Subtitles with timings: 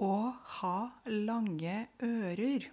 [0.00, 2.70] å ha lange ører.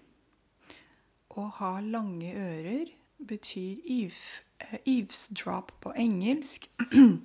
[1.38, 6.70] Å ha lange ører betyr eh, eavesdrop på engelsk.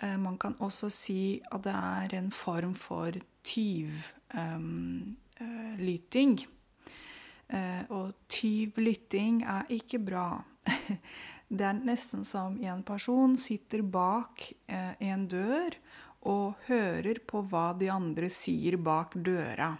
[0.00, 3.12] Eh, man kan også si at det er en form for
[3.44, 4.40] tyvlytting.
[7.52, 10.40] Eh, og tyvlytting er ikke bra.
[11.52, 15.76] Det er nesten som en person sitter bak en dør
[16.28, 19.72] og hører på hva de andre sier bak døra.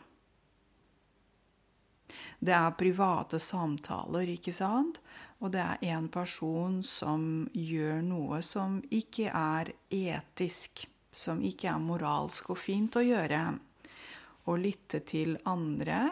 [2.41, 5.01] Det er private samtaler, ikke sant?
[5.41, 11.85] Og det er en person som gjør noe som ikke er etisk, som ikke er
[11.85, 13.43] moralsk og fint å gjøre.
[14.49, 16.03] Å lytte til andre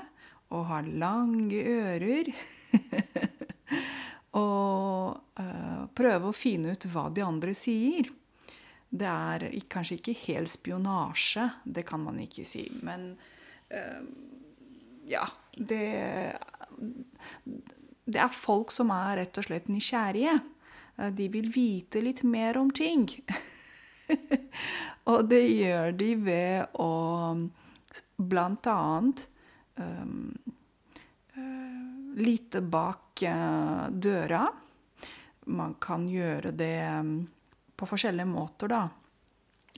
[0.52, 2.30] og ha lange ører.
[4.42, 8.08] og øh, prøve å finne ut hva de andre sier.
[8.88, 12.64] Det er kanskje ikke helt spionasje, det kan man ikke si.
[12.82, 13.10] Men
[13.74, 14.04] uh,
[15.08, 15.84] ja, det,
[18.04, 20.38] det er folk som er rett og slett nysgjerrige.
[20.98, 23.08] Eh, de vil vite litt mer om ting.
[25.10, 26.92] og det gjør de ved å
[28.18, 29.24] blant annet
[29.78, 30.32] um,
[32.18, 34.46] lite bak uh, døra.
[35.48, 37.12] Man kan gjøre det um,
[37.78, 38.82] på forskjellige måter, da.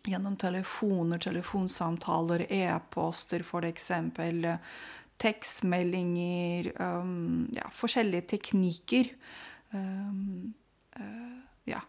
[0.08, 3.90] Gjennom telefoner, telefonsamtaler, e-poster f.eks
[5.20, 9.12] tekstmeldinger um, ja, Forskjellige teknikker.
[9.70, 10.54] Um,
[10.96, 11.80] uh, ja.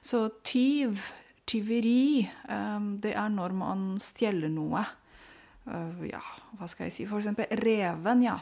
[0.00, 1.02] Så tyv,
[1.44, 4.84] tyveri, um, det er når man stjeler noe.
[5.66, 6.20] Uh, ja,
[6.60, 7.04] hva skal jeg si?
[7.10, 8.36] For eksempel reven, ja.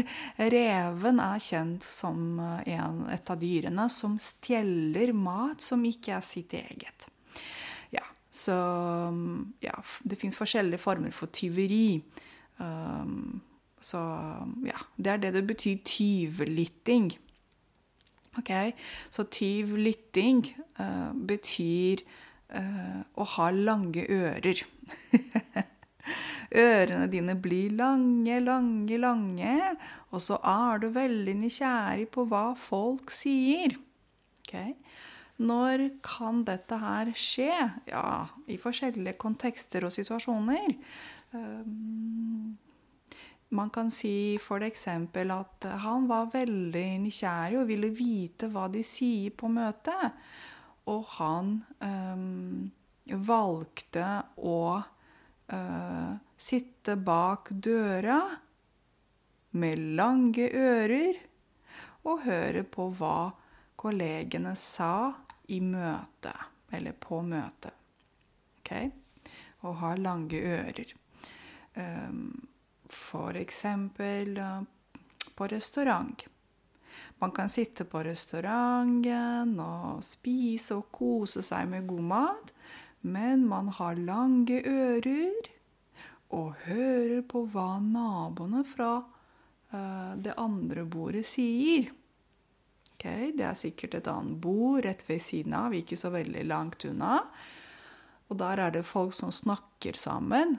[0.54, 6.24] reven er kjent som uh, en, et av dyrene som stjeler mat som ikke er
[6.24, 7.10] sitt eget.
[7.92, 8.56] Ja, så
[9.12, 9.76] um, ja,
[10.08, 12.00] det fins forskjellige former for tyveri.
[12.56, 13.42] Um,
[13.80, 14.00] så
[14.64, 17.12] ja, det er det det betyr tyvlytting.
[18.38, 18.50] Ok,
[19.10, 20.46] Så tyvlytting
[20.80, 22.00] uh, betyr
[22.56, 24.64] uh, å ha lange ører.
[26.50, 29.54] Ørene dine blir lange, lange, lange,
[30.10, 33.76] og så er du veldig nysgjerrig på hva folk sier.
[34.42, 34.74] Okay?
[35.40, 37.54] Når kan dette her skje?
[37.88, 40.74] Ja, i forskjellige kontekster og situasjoner.
[41.32, 42.58] Um,
[43.54, 44.86] man kan si f.eks.
[44.90, 50.18] at han var veldig nysgjerrig og ville vite hva de sier på møtet.
[50.90, 52.70] Og han um,
[53.06, 54.06] valgte
[54.36, 54.60] å
[55.52, 58.20] uh, sitte bak døra
[59.50, 61.18] med lange ører
[62.06, 63.30] og høre på hva
[63.80, 65.10] kollegene sa
[65.50, 67.74] i møtet, eller på møtet.
[68.60, 68.72] Ok?
[69.66, 70.94] Og ha lange ører.
[71.74, 72.46] Um,
[73.34, 74.62] eksempel Eh,
[75.40, 76.26] på restaurant.
[77.18, 82.52] Man kan sitte på restauranten og spise og kose seg med god mat,
[83.00, 85.48] men man har lange ører
[86.36, 91.90] og hører på hva naboene fra uh, det andre bordet sier.
[92.94, 96.84] Okay, det er sikkert et annet bord rett ved siden av, ikke så veldig langt
[96.84, 97.22] unna.
[98.28, 100.58] Og der er det folk som snakker sammen.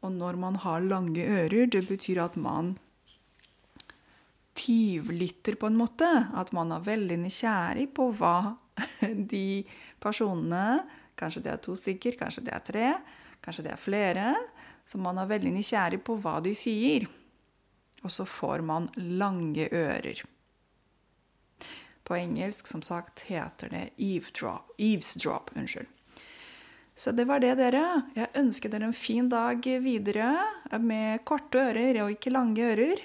[0.00, 2.78] Og når man har lange ører, det betyr at man
[4.56, 6.08] tyvlytter på en måte.
[6.34, 8.56] At man er veldig nysgjerrig på hva
[9.34, 9.62] de
[10.00, 10.64] personene
[11.20, 12.90] Kanskje det er to stykker, kanskje det er tre,
[13.44, 14.34] kanskje det er flere.
[14.88, 17.06] Så man er veldig nysgjerrig på hva de sier.
[18.00, 20.22] Og så får man lange ører.
[22.08, 24.72] På engelsk, som sagt, heter det eavesdrop.
[24.78, 25.86] eavesdrop unnskyld.
[27.00, 28.02] Så det var det, dere.
[28.16, 30.32] Jeg ønsker dere en fin dag videre
[30.82, 33.00] med korte ører og ikke lange ører.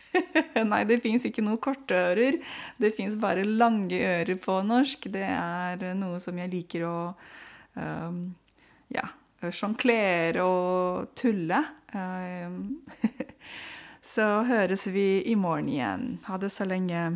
[0.70, 2.38] Nei, det fins ikke noe korte ører.
[2.80, 5.10] Det fins bare lange ører på norsk.
[5.12, 6.96] Det er noe som jeg liker å
[7.76, 8.34] um,
[8.92, 9.06] ja,
[9.52, 11.62] sjonglere og tulle.
[11.94, 12.82] Um,
[14.14, 16.10] så høres vi i morgen igjen.
[16.26, 17.06] Ha det så lenge.